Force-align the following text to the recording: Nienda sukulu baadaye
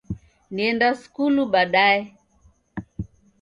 Nienda 0.55 0.87
sukulu 1.01 1.41
baadaye 1.53 2.01